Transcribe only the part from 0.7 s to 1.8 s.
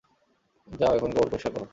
যাও এখন গোবর পরিস্কার করো।